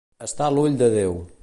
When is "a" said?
0.47-0.55